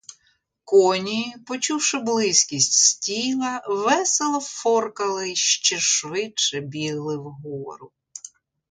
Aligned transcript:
Коні, 0.63 1.35
почувши 1.45 1.97
близькість 1.99 2.73
стійла, 2.73 3.63
весело 3.67 4.39
форкали 4.39 5.29
й 5.31 5.35
ще 5.35 5.79
швидше 5.79 6.59
бігли 6.61 7.17
вгору. 7.17 7.91